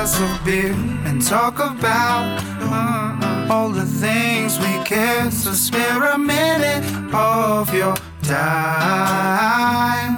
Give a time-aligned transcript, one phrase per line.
[0.00, 0.72] glass of beer
[1.04, 5.30] and talk about uh, all the things we care.
[5.30, 6.82] So spare a minute
[7.12, 10.16] of your time.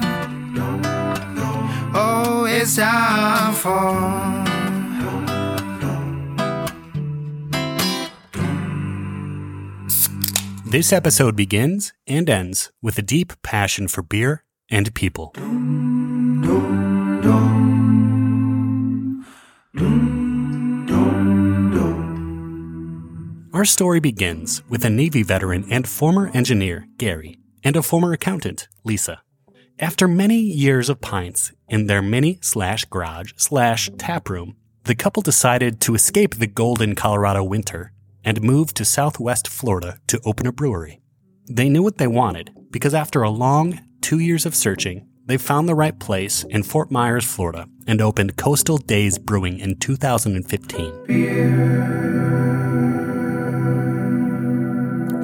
[1.94, 4.42] Oh, it's time for.
[10.64, 15.34] This episode begins and ends with a deep passion for beer and people.
[23.52, 28.66] Our story begins with a Navy veteran and former engineer, Gary, and a former accountant,
[28.82, 29.20] Lisa.
[29.78, 35.20] After many years of pints in their mini slash garage slash tap room, the couple
[35.20, 37.92] decided to escape the golden Colorado winter
[38.24, 41.02] and move to southwest Florida to open a brewery.
[41.46, 45.68] They knew what they wanted because after a long two years of searching, they found
[45.68, 52.71] the right place in Fort Myers, Florida, and opened Coastal Dayz Brewing in 2015.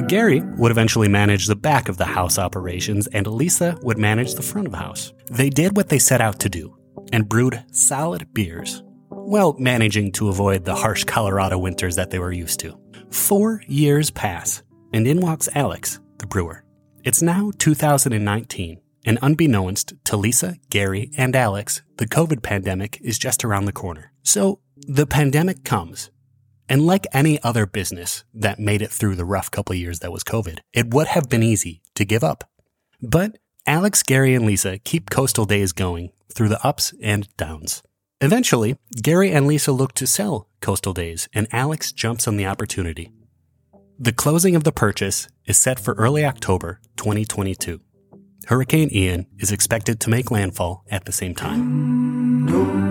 [0.09, 4.43] Gary would eventually manage the back of the house operations, and Lisa would manage the
[4.43, 5.13] front of the house.
[5.31, 6.75] They did what they set out to do
[7.13, 12.33] and brewed solid beers, while managing to avoid the harsh Colorado winters that they were
[12.33, 12.79] used to.
[13.11, 14.63] Four years pass,
[14.95, 16.65] and in walks Alex, the brewer.
[17.05, 23.45] It's now 2019, and unbeknownst to Lisa, Gary, and Alex, the COVID pandemic is just
[23.45, 24.13] around the corner.
[24.23, 26.11] So the pandemic comes,
[26.69, 30.25] and like any other business that made it through the rough couple years that was
[30.25, 32.45] COVID, it would have been easy to give up.
[33.01, 37.83] But Alex, Gary, and Lisa keep Coastal Dayz going through the ups and downs.
[38.21, 43.13] Eventually, Gary and Lisa look to sell Coastal Dayz, and Alex jumps on the opportunity.
[43.99, 47.81] The closing of the purchase is set for early October 2022.
[48.47, 52.88] Hurricane Ian is expected to make landfall at the same time.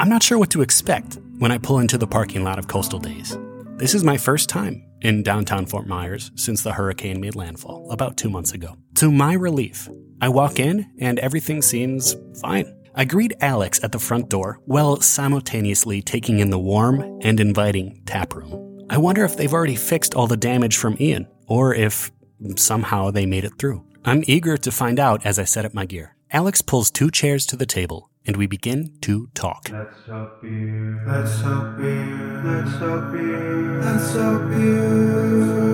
[0.00, 2.98] I'm not sure what to expect when I pull into the parking lot of Coastal
[2.98, 3.36] Dayz.
[3.78, 8.16] This is my first time in downtown Fort Myers since the hurricane made landfall about
[8.16, 8.78] two months ago.
[8.94, 9.90] To my relief,
[10.22, 12.74] I walk in and everything seems fine.
[12.94, 18.00] I greet Alex at the front door while simultaneously taking in the warm and inviting
[18.06, 18.86] tap room.
[18.88, 22.10] I wonder if they've already fixed all the damage from Ian, or if
[22.56, 23.84] somehow they made it through.
[24.06, 26.16] I'm eager to find out as I set up my gear.
[26.32, 29.68] Alex pulls two chairs to the table, and we begin to talk.
[29.72, 31.02] Let's talk beer.
[31.06, 32.42] Let's talk beer.
[32.44, 33.80] Let's talk beer.
[33.82, 35.70] Let's talk beer.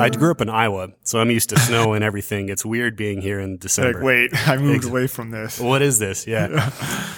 [0.00, 2.50] I grew up in Iowa, so I'm used to snow and everything.
[2.50, 3.94] It's weird being here in December.
[3.94, 5.58] Like, wait, I moved Ex- away from this.
[5.58, 6.24] What is this?
[6.28, 6.68] Yeah.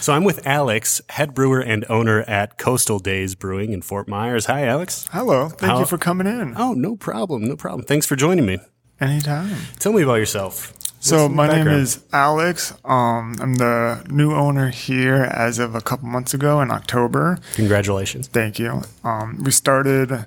[0.00, 4.46] so I'm with Alex, head brewer and owner at Coastal Dayz Brewing in Fort Myers.
[4.46, 5.06] Hi, Alex.
[5.12, 6.54] Hello, thank How- you for coming in.
[6.56, 7.44] Oh, no problem.
[7.44, 7.84] No problem.
[7.84, 8.58] Thanks for joining me.
[8.98, 9.54] Anytime.
[9.78, 10.72] Tell me about yourself.
[11.00, 11.80] So my name background?
[11.80, 12.74] is Alex.
[12.84, 17.38] Um, I'm the new owner here as of a couple months ago in October.
[17.54, 18.28] Congratulations.
[18.28, 18.82] Thank you.
[19.02, 20.26] Um, we started.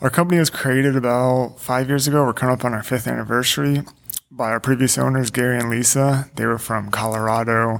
[0.00, 2.24] Our company was created about five years ago.
[2.24, 3.82] We're coming up on our fifth anniversary.
[4.30, 6.30] By our previous owners, Gary and Lisa.
[6.36, 7.78] They were from Colorado.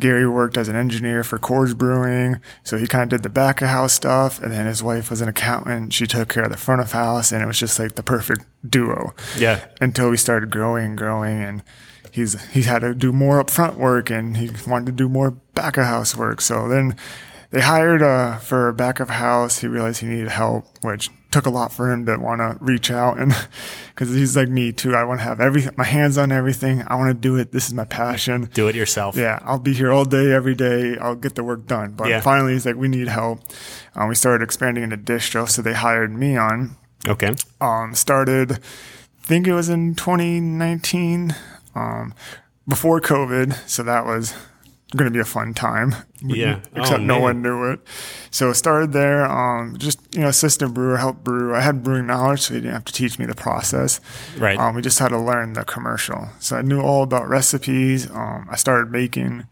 [0.00, 3.62] Gary worked as an engineer for Coors Brewing, so he kind of did the back
[3.62, 4.42] of house stuff.
[4.42, 5.92] And then his wife was an accountant.
[5.92, 8.44] She took care of the front of house, and it was just like the perfect
[8.68, 9.64] duo Yeah.
[9.80, 11.62] until we started growing and growing and
[12.10, 15.76] he's he had to do more upfront work and he wanted to do more back
[15.76, 16.96] of house work so then
[17.54, 21.50] they hired uh, for back of house he realized he needed help which took a
[21.50, 23.32] lot for him to want to reach out and
[23.94, 26.94] because he's like me too i want to have everything my hands on everything i
[26.96, 29.16] want to do it this is my passion Do it yourself.
[29.16, 30.96] yeah, I'll be here all day, every day.
[30.98, 31.92] I'll get the work done.
[31.92, 32.20] But Yeah.
[32.20, 33.40] finally, he's like, we need help.
[33.94, 36.76] Um, we started expanding into distro, so they hired me on
[37.08, 37.34] Okay.
[37.60, 38.56] um, started, I
[39.26, 41.34] think it was in 2019,
[41.74, 42.14] um,
[42.68, 43.54] before COVID.
[43.68, 44.34] So that was
[44.94, 45.94] going to be a fun time.
[46.22, 46.60] Yeah.
[46.74, 47.80] Except Oh, no one knew it.
[48.30, 49.26] So it started there.
[49.26, 51.54] Um, just, you know, assistant brewer, help brew.
[51.54, 54.00] I had brewing knowledge, so he didn't have to teach me the process.
[54.38, 54.58] Right.
[54.58, 56.28] Um, we just had to learn the commercial.
[56.40, 58.10] So I knew all about recipes.
[58.10, 59.44] Um, I started making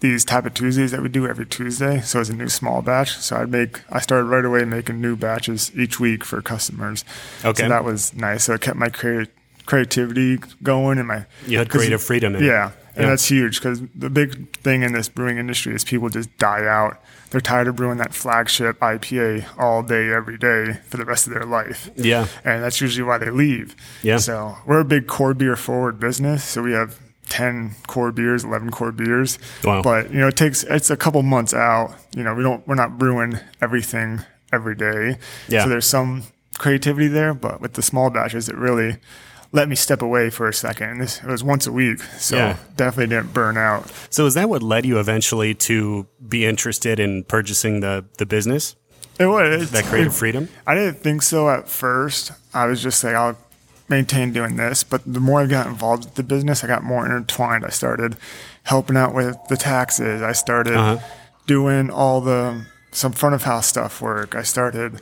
[0.00, 2.00] these Tappa Tuesdays that we do every Tuesday.
[2.00, 3.16] So it's a new small batch.
[3.18, 7.04] So I'd make, I started right away making new batches each week for customers.
[7.44, 7.62] Okay.
[7.64, 8.44] So that was nice.
[8.44, 9.28] So it kept my creati-
[9.66, 11.26] creativity going and my.
[11.46, 12.46] You had creative freedom in it.
[12.46, 12.70] Yeah.
[12.96, 13.10] And Yeah.
[13.10, 16.98] that's huge because the big thing in this brewing industry is people just die out.
[17.30, 21.32] They're tired of brewing that flagship IPA all day, every day for the rest of
[21.32, 22.26] their life Yeah.
[22.44, 23.76] and that's usually why they leave.
[24.02, 24.16] Yeah.
[24.18, 26.42] So we're a big core beer forward business.
[26.42, 26.98] So we have
[27.28, 29.38] ten core beers, eleven core beers.
[29.62, 29.82] Wow.
[29.82, 31.94] But you know, it takes it's a couple months out.
[32.16, 34.22] You know, we don't we're not brewing everything
[34.52, 35.16] every day.
[35.46, 35.62] Yeah.
[35.62, 36.24] So there's some
[36.58, 38.96] creativity there, but with the small batches, it really
[39.52, 40.98] let me step away for a second.
[40.98, 42.56] This it was once a week, so Yeah.
[42.76, 43.90] definitely didn't burn out.
[44.10, 48.76] So is that what led you eventually to be interested in purchasing the the business,
[49.18, 50.48] It was that creative it- freedom?
[50.66, 52.32] I didn't think so at first.
[52.54, 53.36] I was just like, I'll
[53.88, 54.84] maintain doing this.
[54.84, 57.64] But the more I got involved with the business, I got more intertwined.
[57.66, 58.16] I started
[58.64, 60.22] helping out with the taxes.
[60.22, 60.98] I started Uh-huh.
[61.46, 64.34] doing all the some front of house stuff work.
[64.34, 65.00] I started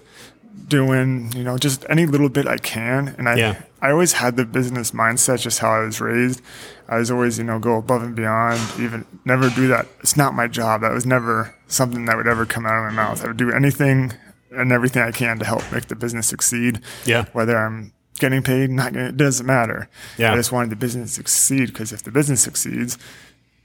[0.68, 3.14] doing, you know, just any little bit I can.
[3.18, 3.62] And I, Yeah.
[3.80, 6.40] I always had the business mindset, just how I was raised.
[6.88, 9.86] I was always, you know, go above and beyond, even never do that.
[10.00, 10.80] It's not my job.
[10.80, 13.24] That was never something that would ever come out of my mouth.
[13.24, 14.12] I would do anything
[14.50, 16.80] and everything I can to help make the business succeed.
[17.04, 17.26] Yeah.
[17.32, 19.88] Whether I'm getting paid, not getting, it doesn't matter.
[20.16, 20.32] Yeah.
[20.32, 22.98] I just wanted the business to succeed because if the business succeeds,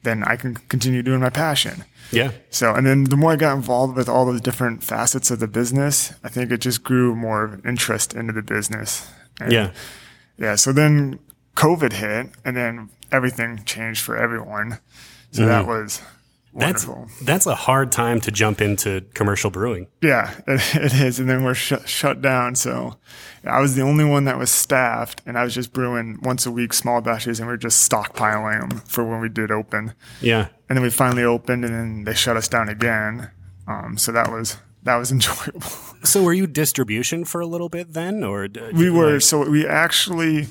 [0.04, 1.86] then I can continue doing my passion.
[2.12, 2.32] Yeah.
[2.50, 5.48] So, and then the more I got involved with all those different facets of the
[5.48, 9.10] business, I think it just grew more of an interest into the business.
[9.40, 9.72] And Yeah.
[10.38, 10.56] Yeah.
[10.56, 11.20] So then
[11.56, 14.80] COVID hit and then everything changed for everyone.
[15.32, 15.68] So that mm.
[15.68, 16.02] was
[16.54, 16.60] Mm-hmm.
[16.60, 17.26] That's wonderful.
[17.26, 19.88] that's a hard time to jump into commercial brewing.
[20.02, 21.20] yeah, it, it is.
[21.20, 22.54] And then we're shut, shut down.
[22.56, 22.98] So
[23.44, 26.52] I was the only one that was staffed and I was just brewing once a
[26.52, 29.94] week, small batches, and we are just stockpiling them for when we did open.
[30.22, 30.50] Yeah.
[30.70, 33.32] and then we finally opened and then they shut us down again
[33.68, 35.62] um, so that was that was enjoyable
[36.04, 40.48] So were you distribution for a little bit then, or we were so we actually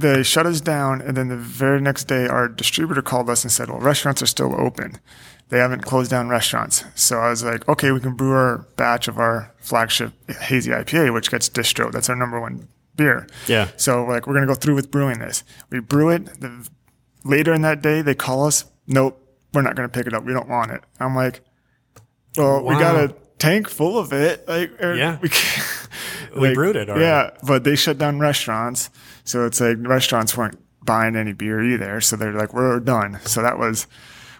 [0.00, 3.50] they shut us down and then the very next day our distributor called us and
[3.52, 4.98] said well restaurants are still open.
[5.50, 6.84] They haven't closed down restaurants.
[6.94, 10.12] So i was like okay we can brew our batch of our flagship
[10.42, 11.90] hazy ipa which gets distro.
[11.90, 13.26] That's our number one beer.
[13.48, 13.68] Yeah.
[13.76, 15.42] so like we're gonna go through with brewing this.
[15.70, 16.24] We brew it.
[16.40, 16.68] The,
[17.24, 18.64] later in that day they call us.
[18.86, 19.20] Nope
[19.52, 20.24] we're not gonna pick it up.
[20.24, 20.82] We don't want it.
[21.00, 21.40] I'm like
[22.36, 24.46] well we got a tank full of it.
[24.46, 25.18] Like or Yeah.
[25.20, 25.66] we can't
[26.36, 27.04] We brewed it already.
[27.04, 28.90] yeah, but they shut down restaurants,
[29.24, 32.00] so it's like restaurants weren't buying any beer either.
[32.00, 33.86] So they're like, "We're done." So that was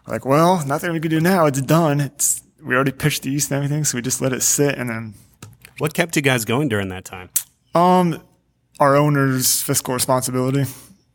[0.06, 1.46] like, well, nothing we can do now.
[1.46, 2.00] It's done.
[2.00, 4.76] It's we already pitched the yeast and everything, so we just let it sit.
[4.76, 5.14] And then
[5.78, 7.30] what kept you guys going during that time?
[7.74, 8.22] um,
[8.80, 10.64] our owners' fiscal responsibility.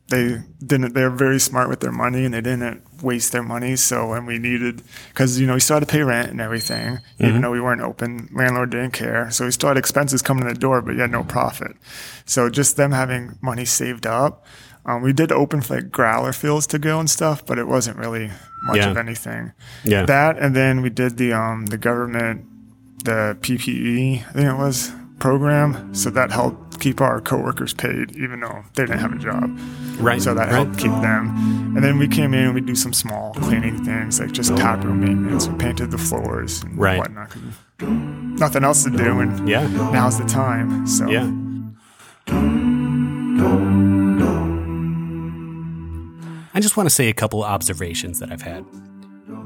[0.08, 0.92] They didn't.
[0.94, 3.74] They're very smart with their money, and they didn't waste their money.
[3.76, 6.98] So when we needed, because you know we still had to pay rent and everything,
[7.18, 9.30] even though we weren't open, landlord didn't care.
[9.30, 11.72] So we still had expenses coming in the door, but you had no profit.
[12.26, 14.44] So just them having money saved up.
[14.86, 17.96] Um, we did open for like growler fills to go and stuff, but it wasn't
[17.96, 18.30] really
[18.64, 18.90] much Yeah.
[18.90, 19.52] of anything.
[19.84, 20.04] Yeah.
[20.04, 22.44] That and then we did the um the government
[23.04, 24.92] the PPE I think it was
[25.24, 29.58] program, so that helped keep our coworkers paid even though they didn't have a job.
[29.96, 30.20] Right.
[30.20, 30.52] So that right.
[30.52, 31.74] helped keep them.
[31.74, 34.84] And then we came in and we do some small cleaning things like just tap
[34.84, 35.48] room maintenance.
[35.48, 36.98] We painted the floors and Right.
[36.98, 37.34] whatnot.
[37.80, 39.66] Nothing else to do, and Yeah.
[39.92, 40.86] now's the time.
[40.86, 41.30] So Yeah.
[46.52, 48.66] I just want to say a couple observations that I've had.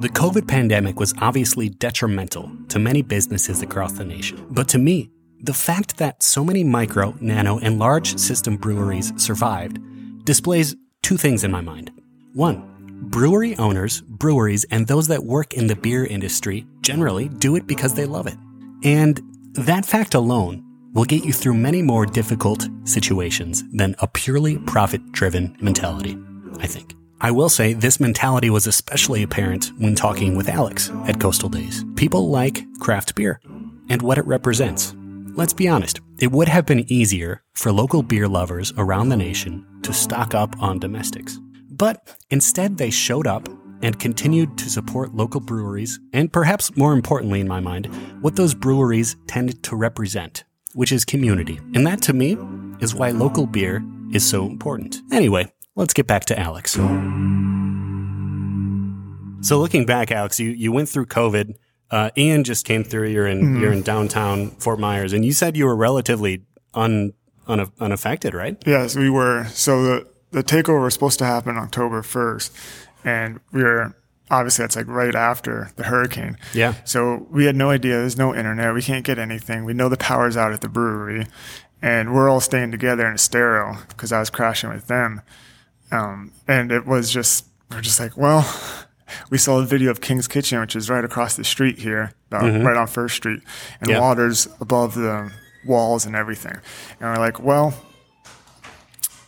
[0.01, 4.45] The COVID pandemic was obviously detrimental to many businesses across the nation.
[4.51, 9.79] But to me, the fact that so many micro, nano, and large system breweries survived
[10.25, 11.91] displays two things in my mind.
[12.35, 12.65] One,
[13.03, 17.95] brewery owners, breweries, and those that work in the beer industry generally do it because
[17.95, 18.37] they love it.
[18.85, 19.21] And
[19.55, 25.13] that fact alone will get you through many more difficult situations than a purely profit
[25.13, 26.19] driven mentality,
[26.59, 26.95] I think.
[27.21, 31.85] I will say this mentality was especially apparent when talking with Alex at Coastal Dayz.
[31.97, 33.41] People like craft beer
[33.89, 34.95] and what it represents.
[35.39, 39.65] Let's be honest, it would have been easier for local beer lovers around the nation
[39.83, 41.39] to stock up on domestics.
[41.71, 43.49] But instead, they showed up
[43.81, 47.87] and continued to support local breweries, and perhaps more importantly, in my mind,
[48.21, 50.43] what those breweries tended to represent,
[50.75, 51.61] which is community.
[51.73, 52.37] And that to me
[52.81, 53.81] is why local beer
[54.11, 55.03] is so important.
[55.13, 56.73] Anyway, let's get back to Alex.
[59.47, 61.55] So looking back, Alex, you, you went through COVID.
[61.91, 63.09] Uh, Ian just came through.
[63.09, 66.43] You're in you're in downtown Fort Myers, and you said you were relatively
[66.75, 67.15] un,
[67.47, 68.63] un unaffected, right?
[68.67, 69.47] Yes, we were.
[69.47, 72.55] So the the takeover was supposed to happen October first,
[73.05, 73.95] and we were
[74.31, 76.37] obviously that's like right after the hurricane.
[76.53, 76.75] Yeah.
[76.85, 77.95] So we had no idea.
[77.95, 78.75] There's no internet.
[78.75, 79.65] We can't get anything.
[79.65, 81.27] We know the power's out at the brewery,
[81.81, 85.23] and we're all staying together in Estero because I was crashing with them.
[85.91, 88.43] Um, and it was just we're just like, well,
[89.31, 92.39] we saw a video of King's Kitchen, which is right across the street here, uh,
[92.39, 93.41] right on First Street,
[93.81, 94.01] and Yeah.
[94.01, 95.31] water's above the
[95.67, 96.57] walls and everything.
[97.01, 97.75] And we're like, well,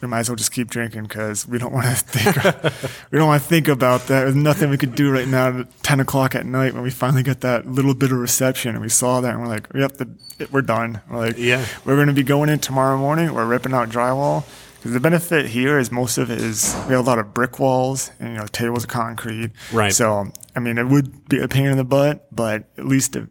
[0.01, 2.73] we might as well just keep drinking because we don't want to think
[3.13, 4.21] we don't want to think about that.
[4.23, 7.23] There's nothing we could do right now at ten o'clock at night when we finally
[7.23, 10.09] got that little bit of reception and we saw that and we're like, yep, the,
[10.39, 11.03] it, we're done.
[11.11, 11.67] We're like, Yeah.
[11.85, 13.35] we're going to be going in tomorrow morning.
[13.35, 14.45] We're ripping out drywall
[14.81, 17.59] Because the benefit here is most of it is we have a lot of brick
[17.59, 19.51] walls and you know tables of concrete.
[19.73, 19.93] Right.
[19.93, 23.29] So I mean, it would be a pain in the butt, but at least it,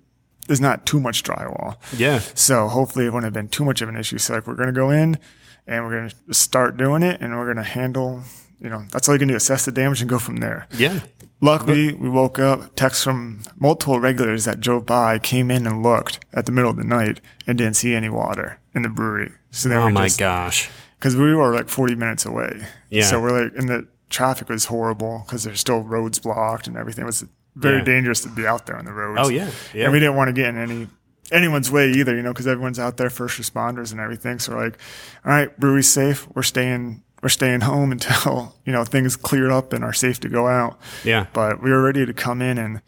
[0.48, 1.75] there's not too much drywall.
[1.98, 2.20] Yeah.
[2.20, 4.20] So hopefully it wouldn't have been too much of an issue.
[4.20, 5.18] So like we're gonna go in
[5.65, 8.22] and we're gonna start doing it, and we're gonna handle.
[8.62, 10.68] You know, that's all you can do: assess the damage and go from there.
[10.77, 11.00] Yeah.
[11.41, 12.75] Luckily, we woke up.
[12.75, 16.75] text from multiple regulars that drove by came in and looked at the middle of
[16.77, 19.32] the night and didn't see any water in the brewery.
[19.50, 20.70] So they Oh were my just, gosh.
[21.00, 22.68] Because we were like 40 minutes away.
[22.89, 23.03] Yeah.
[23.03, 27.03] So we're like, and the traffic was horrible because there's still roads blocked and everything.
[27.03, 27.25] It was
[27.56, 27.84] very Yeah.
[27.86, 29.20] dangerous to be out there on the roads.
[29.24, 29.50] Oh, yeah.
[29.74, 29.86] Yeah.
[29.86, 30.88] And we didn't want to get in any
[31.32, 34.39] anyone's way either, you know, because everyone's out there, first responders and everything.
[34.39, 34.79] So we're like,
[35.24, 36.27] all right, brewery's safe.
[36.34, 37.03] We're staying.
[37.22, 40.79] We're staying home until you know things clear up and are safe to go out.
[41.03, 41.27] Yeah.
[41.34, 42.82] But we were ready to come in, and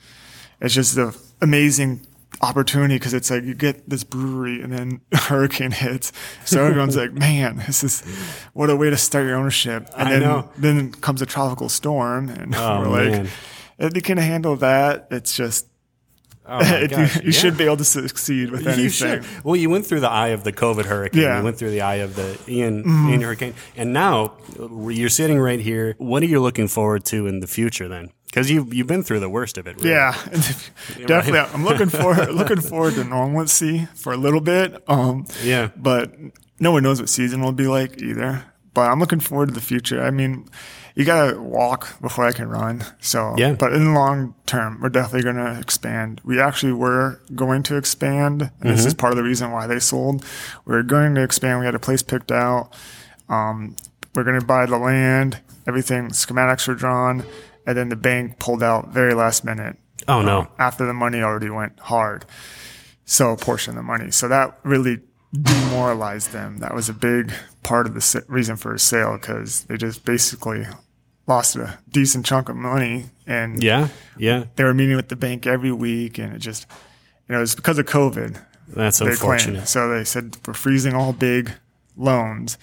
[0.61, 2.05] it's just an amazing
[2.41, 6.11] opportunity because it's like you get this brewery and then hurricane hits.
[6.45, 8.01] So everyone's like, man, this is
[8.53, 9.89] what a way to start your ownership.
[9.97, 10.49] And I then, know.
[10.57, 13.29] then comes a tropical storm and Oh, we're like, man.
[13.77, 15.67] if you can handle that, it's just,
[16.43, 17.17] Oh gosh.
[17.17, 17.31] you, yeah.
[17.31, 18.83] should be able to succeed with anything.
[18.83, 19.25] You should.
[19.43, 21.21] Well, you went through the eye of the COVID hurricane.
[21.21, 21.37] Yeah.
[21.37, 23.09] You went through the eye of the Ian, mm-hmm.
[23.09, 23.53] Ian hurricane.
[23.77, 25.95] And now you're sitting right here.
[25.99, 28.09] What are you looking forward to in the future then?
[28.31, 29.75] Because you've, you've been through the worst of it.
[29.77, 29.89] Really.
[29.89, 30.13] Yeah,
[31.05, 31.39] definitely.
[31.53, 34.81] I'm looking forward looking forward to normalcy for a little bit.
[34.87, 35.69] Um, Yeah.
[35.75, 36.13] but
[36.59, 38.45] no one knows what season will be like either.
[38.73, 40.01] But I'm looking forward to the future.
[40.01, 40.47] I mean,
[40.95, 42.85] you gotta walk before I can run.
[43.01, 43.51] So, Yeah.
[43.53, 46.21] But in the long term, we're definitely going to expand.
[46.23, 48.87] We actually were going to expand, and this Mm-hmm.
[48.87, 50.23] is part of the reason why they sold.
[50.65, 51.59] We were going to expand.
[51.59, 52.69] We had a place picked out.
[53.27, 53.75] Um,
[54.15, 55.39] we're going to buy the land.
[55.67, 57.23] Everything schematics were drawn,
[57.65, 59.77] and then the bank pulled out very last minute
[60.07, 60.39] Oh, no.
[60.41, 62.25] Um, after the money already went hard.
[63.05, 64.09] So a portion of the money.
[64.11, 64.99] So that really
[65.31, 66.57] demoralized them.
[66.57, 67.31] That was a big
[67.63, 70.65] part of the reason for a sale because they just basically
[71.27, 73.89] lost a decent chunk of money and Yeah.
[74.17, 74.45] Yeah.
[74.55, 76.65] they were meeting with the bank every week and it just,
[77.29, 78.37] you know, it was because of COVID.
[78.69, 79.19] That's They claimed.
[79.19, 79.67] unfortunate.
[79.67, 81.51] So they said we're freezing all big
[81.95, 82.57] loans.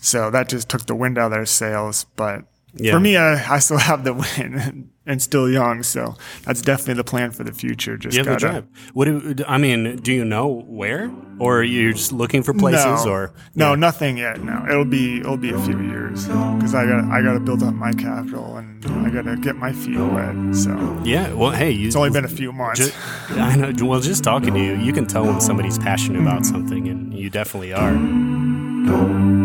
[0.00, 2.06] So that just took the wind out of their sails.
[2.16, 2.92] But Yeah.
[2.92, 5.82] for me, I, I still have the win and, and still young.
[5.82, 7.96] So that's definitely the plan for the future.
[7.96, 8.90] Just You have the gotta, drive.
[8.94, 11.10] What do, I mean, do you know where?
[11.38, 14.42] Or are you just looking for places no, or no, nothing yet.
[14.42, 17.62] No, it'll be it'll be a few years because I got I got to build
[17.62, 20.54] up my capital and I got to get my feet wet.
[20.54, 22.80] So Yeah, well, hey, you, it's only been a few months.
[22.80, 23.72] Ju- I know.
[23.86, 26.46] Well, just talking to you, you can tell when somebody's passionate about mm.
[26.46, 29.39] something, and you definitely are.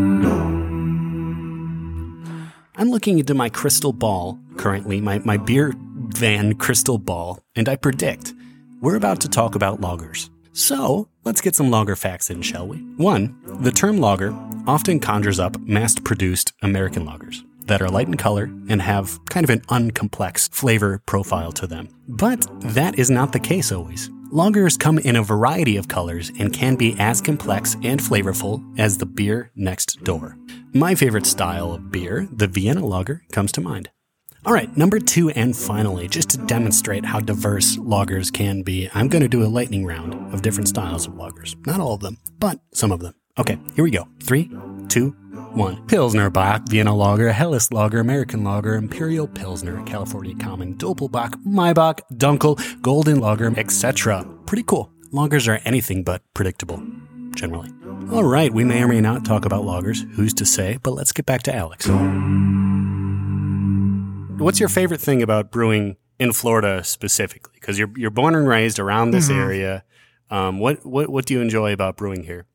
[2.77, 7.77] I'm looking into my crystal ball currently, my, my beer van crystal ball, and I
[7.77, 8.33] predict
[8.81, 10.29] we're about to talk about lagers.
[10.51, 12.77] So let's get some lager facts in, shall we?
[12.97, 18.15] One, the term lager often conjures up mass produced American lagers that are light in
[18.17, 21.87] color and have kind of an uncomplex flavor profile to them.
[22.09, 24.09] But that is not the case always.
[24.31, 28.97] Lagers come in a variety of colors and can be as complex and flavorful as
[28.97, 30.35] the beer next door.
[30.73, 33.89] My favorite style of beer, the Vienna lager, comes to mind.
[34.43, 39.09] All right, number two, and finally, just to demonstrate how diverse lagers can be, I'm
[39.09, 41.55] going to do a lightning round of different styles of lagers.
[41.67, 43.13] Not all of them, but some of them.
[43.37, 44.07] Okay, here we go.
[44.23, 44.49] Three,
[44.87, 45.15] two,
[45.55, 45.85] one.
[45.87, 52.81] Pilsner Bock, Vienna Lager, Helles Lager, American Lager, Imperial Pilsner, California Common, Doppelbock, Maibock, Dunkel,
[52.81, 54.25] Golden Lager, etc.
[54.45, 54.91] Pretty cool.
[55.11, 56.83] Lagers are anything but predictable,
[57.35, 57.71] generally.
[58.11, 60.09] All right, we may or may not talk about lagers.
[60.11, 60.77] Who's to say?
[60.83, 61.87] But let's get back to Alex.
[64.37, 67.53] What's your favorite thing about brewing in Florida specifically?
[67.55, 69.83] Because you're you're born and raised around this area.
[70.29, 72.45] Um, what what what do you enjoy about brewing here?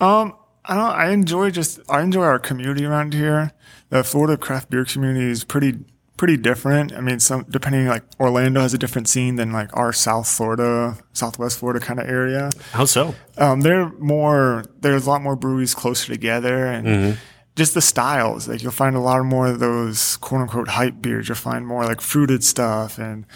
[0.00, 0.90] Um, I don't.
[0.92, 1.80] I enjoy just.
[1.88, 3.52] I enjoy our community around here.
[3.90, 5.78] The Florida craft beer community is pretty
[6.16, 6.92] pretty different.
[6.92, 10.96] I mean, some depending like Orlando has a different scene than like our South Florida,
[11.12, 12.50] Southwest Florida kind of area.
[12.72, 13.14] How so?
[13.36, 14.64] Um, they're more.
[14.80, 17.18] There's a lot more breweries closer together, and
[17.56, 18.48] just the styles.
[18.48, 21.28] Like you'll find a lot more of those quote unquote hype beers.
[21.28, 23.26] You'll find more like fruited stuff and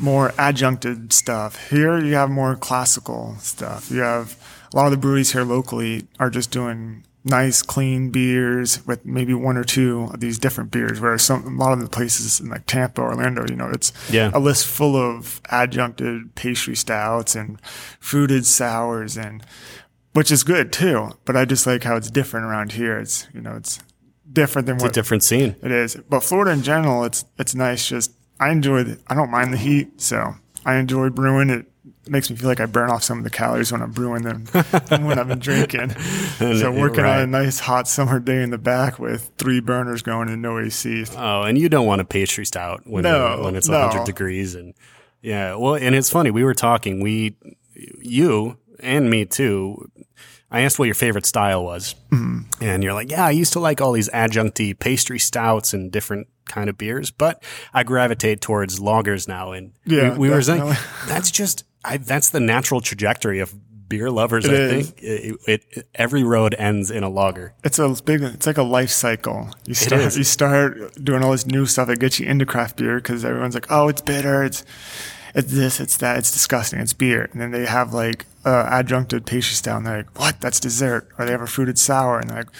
[0.00, 1.70] more adjuncted stuff.
[1.70, 3.90] Here you have more classical stuff.
[3.90, 4.36] You have
[4.76, 9.32] a lot of the breweries here locally are just doing nice, clean beers with maybe
[9.32, 11.00] one or two of these different beers.
[11.00, 14.30] Whereas some a lot of the places in like Tampa, Orlando, you know, it's Yeah.
[14.34, 17.58] a list full of adjuncted pastry stouts and
[18.00, 19.42] fruited sours and
[20.12, 21.12] which is good too.
[21.24, 22.98] But I just like how it's different around here.
[22.98, 23.80] It's you know it's
[24.30, 25.56] different than It's a different scene.
[25.62, 25.96] it is.
[26.08, 27.88] But Florida in general, it's it's nice.
[27.88, 28.82] Just I enjoy.
[28.84, 30.34] The, I don't mind the heat, so
[30.66, 31.48] I enjoy brewing.
[31.50, 31.66] It
[32.08, 34.44] makes me feel like I burn off some of the calories when I'm brewing them
[34.88, 35.90] than when I've been drinking.
[36.38, 37.18] so working right.
[37.18, 40.58] on a nice hot summer day in the back with three burners going and no
[40.58, 41.04] AC.
[41.16, 43.80] Oh, and you don't want a pastry stout when No, when it's no.
[43.80, 44.74] 100 degrees and
[45.22, 45.54] yeah.
[45.56, 46.30] Well, and it's funny.
[46.30, 47.00] We were talking.
[47.00, 47.36] We,
[47.74, 49.90] you and me too.
[50.50, 52.62] I asked what your favorite style was, Mm-hmm.
[52.62, 56.28] and you're like, "Yeah, I used to like all these adjuncty pastry stouts and different
[56.46, 57.42] kind of beers, but
[57.74, 60.72] I gravitate towards lagers now." And Yeah, we, we were saying
[61.08, 63.54] that's just I, that's the natural trajectory of
[63.88, 64.44] beer lovers.
[64.44, 64.90] It I is.
[64.90, 67.54] think it, it, every road ends in a lager.
[67.64, 68.22] It's a big.
[68.22, 69.48] It's like a life cycle.
[69.66, 70.02] You start.
[70.02, 70.18] is.
[70.18, 73.54] You start doing all this new stuff that gets you into craft beer because everyone's
[73.54, 74.42] like, "Oh, it's bitter.
[74.42, 74.64] It's
[75.34, 75.78] it's this.
[75.80, 76.18] It's that.
[76.18, 76.80] It's disgusting.
[76.80, 80.40] It's beer." And then they have like uh, adjuncted pastry style, and they're like, "What?
[80.40, 82.50] That's dessert." Or they have a fruited sour, and they're like,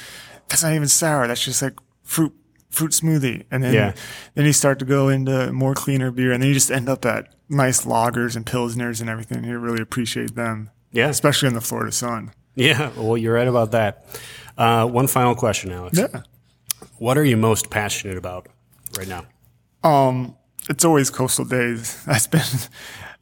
[0.49, 1.27] "That's not even sour.
[1.27, 2.33] That's just like fruit."
[2.69, 3.93] Fruit smoothie, and then Yeah.
[4.35, 7.07] then you start to go into more cleaner beer, and then you just end up
[7.07, 9.45] at nice lagers and pilsners and everything.
[9.45, 11.09] You really appreciate them, Yeah.
[11.09, 12.33] especially in the Florida sun.
[12.55, 14.05] Yeah, well, you're right about that.
[14.57, 15.99] Uh, one final question, Alex.
[15.99, 16.23] Yeah.
[16.99, 18.49] What are you most passionate about
[18.99, 19.27] right now?
[19.89, 20.35] Um,
[20.71, 22.03] it's always Coastal Dayz.
[22.07, 22.43] That's been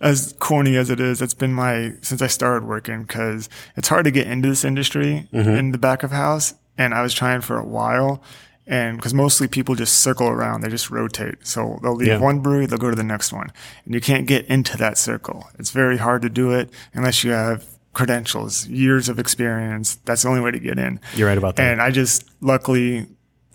[0.01, 1.19] as corny as it is.
[1.19, 5.29] That's been my since I started working because it's hard to get into this industry
[5.33, 8.23] in the back of house, and I was trying for a while.
[8.67, 11.47] And because mostly people just circle around, they just rotate.
[11.47, 12.19] So they'll leave Yeah.
[12.19, 13.53] one brewery, they'll go to the next one.
[13.85, 15.49] And you can't get into that circle.
[15.59, 19.99] It's very hard to do it unless you have credentials, years of experience.
[20.07, 20.99] That's the only way to get in.
[21.15, 21.71] You're right about that.
[21.73, 23.07] And I just luckily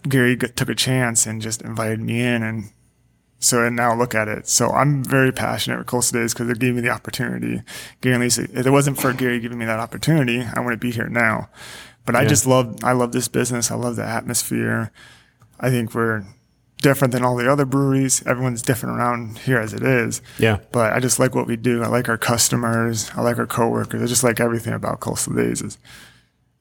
[0.07, 2.69] Gary g- took a chance and just invited me in, and
[3.39, 4.47] so and now look at it.
[4.47, 7.63] So I'm very passionate with Coastal Dayz because it gave me the opportunity.
[7.99, 10.91] Gary and Lisa, if it wasn't for Gary giving me that opportunity, I wouldn't be
[10.91, 11.49] here now.
[12.09, 13.69] But I just love I love this business.
[13.69, 14.91] I love the atmosphere.
[15.59, 16.23] I think we're
[16.81, 18.25] different than all the other breweries.
[18.25, 20.23] Everyone's different around here as it is.
[20.39, 20.57] Yeah.
[20.71, 21.83] But I just like what we do.
[21.83, 23.11] I like our customers.
[23.15, 24.01] I like our coworkers.
[24.01, 25.63] I just like everything about Coastal Dayz.
[25.63, 25.77] Is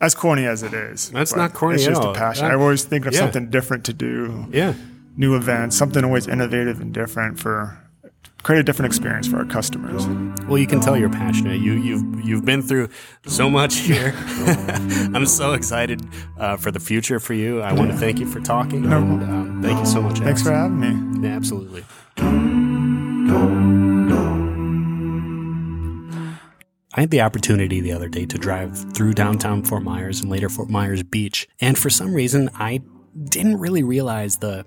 [0.02, 1.10] as corny as it is.
[1.12, 2.44] That's not corny It's just a passion.
[2.44, 3.20] That- I always think of yeah.
[3.20, 4.48] something different to do.
[4.50, 4.74] Yeah.
[5.16, 7.82] New events, something always innovative and different for
[8.42, 10.06] create a different experience for our customers.
[10.46, 11.60] Well, you can tell you're passionate.
[11.60, 12.88] You you've you've been through
[13.26, 14.14] so much here.
[15.14, 16.02] I'm so excited
[16.38, 17.60] uh, for the future for you.
[17.60, 18.84] I want to thank you for talking.
[18.84, 20.18] And, um, thank you so much.
[20.18, 21.28] Thanks for having me.
[21.28, 21.84] Yeah, absolutely.
[26.94, 30.48] I had the opportunity the other day to drive through downtown Fort Myers and later
[30.48, 32.80] Fort Myers Beach, and for some reason I
[33.24, 34.64] didn't really realize the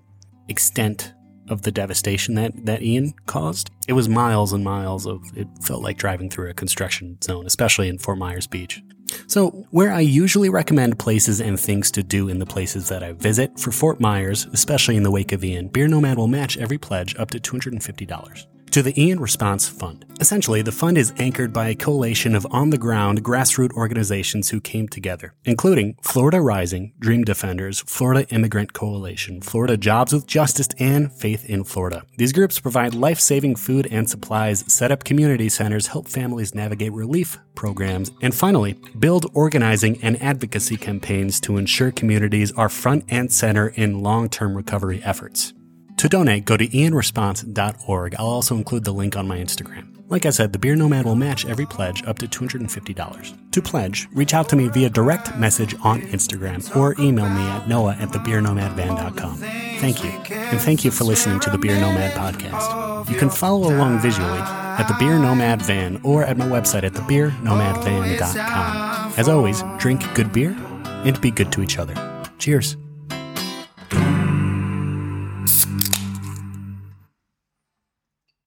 [0.47, 1.13] extent
[1.51, 3.69] of the devastation that, that Ian caused.
[3.87, 7.89] It was miles and miles of it felt like driving through a construction zone, especially
[7.89, 8.81] in Fort Myers Beach.
[9.27, 13.11] So, where I usually recommend places and things to do in the places that I
[13.11, 16.77] visit, for Fort Myers, especially in the wake of Ian, Beer Nomad will match every
[16.77, 20.05] pledge up to $250 to the Ian Response Fund.
[20.19, 24.61] Essentially, the fund is anchored by a coalition of on the ground grassroots organizations who
[24.61, 31.11] came together, including Florida Rising, Dream Defenders, Florida Immigrant Coalition, Florida Jobs with Justice, and
[31.11, 32.03] Faith in Florida.
[32.17, 36.93] These groups provide life saving food and supplies, set up community centers, help families navigate
[36.93, 43.31] relief programs, and finally, build organizing and advocacy campaigns to ensure communities are front and
[43.31, 45.53] center in long term recovery efforts.
[46.01, 48.15] To donate, go to ianresponse.org.
[48.17, 49.85] I'll also include the link on my Instagram.
[50.09, 53.51] Like I said, the Beer Nomad will match every pledge up to $250.
[53.51, 57.67] To pledge, reach out to me via direct message on Instagram or email me at
[57.67, 59.35] noah at thebeernomadvan.com.
[59.35, 60.09] Thank you.
[60.09, 63.07] And thank you for listening to the Beer Nomad podcast.
[63.07, 66.93] You can follow along visually at the Beer Nomad Van or at my website at
[66.93, 69.13] thebeernomadvan.com.
[69.19, 70.57] As always, drink good beer
[71.05, 71.93] and be good to each other.
[72.39, 72.75] Cheers.